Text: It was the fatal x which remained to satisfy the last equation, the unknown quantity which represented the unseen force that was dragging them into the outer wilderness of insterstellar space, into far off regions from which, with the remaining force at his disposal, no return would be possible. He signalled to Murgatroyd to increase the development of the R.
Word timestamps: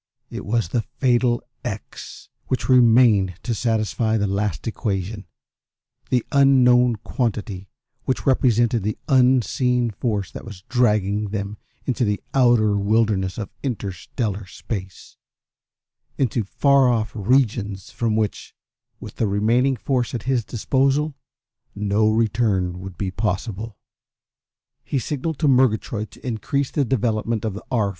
It 0.31 0.47
was 0.47 0.69
the 0.69 0.81
fatal 0.81 1.43
x 1.63 2.29
which 2.47 2.67
remained 2.67 3.35
to 3.43 3.53
satisfy 3.53 4.17
the 4.17 4.25
last 4.25 4.65
equation, 4.67 5.27
the 6.09 6.25
unknown 6.31 6.95
quantity 6.95 7.69
which 8.05 8.25
represented 8.25 8.81
the 8.81 8.97
unseen 9.07 9.91
force 9.91 10.31
that 10.31 10.43
was 10.43 10.63
dragging 10.63 11.25
them 11.25 11.59
into 11.85 12.03
the 12.03 12.19
outer 12.33 12.75
wilderness 12.79 13.37
of 13.37 13.51
insterstellar 13.61 14.47
space, 14.47 15.17
into 16.17 16.45
far 16.45 16.89
off 16.89 17.11
regions 17.13 17.91
from 17.91 18.15
which, 18.15 18.55
with 18.99 19.17
the 19.17 19.27
remaining 19.27 19.75
force 19.75 20.15
at 20.15 20.23
his 20.23 20.43
disposal, 20.43 21.13
no 21.75 22.09
return 22.09 22.79
would 22.79 22.97
be 22.97 23.11
possible. 23.11 23.77
He 24.83 24.97
signalled 24.97 25.37
to 25.37 25.47
Murgatroyd 25.47 26.09
to 26.09 26.25
increase 26.27 26.71
the 26.71 26.85
development 26.85 27.45
of 27.45 27.53
the 27.53 27.63
R. 27.69 27.89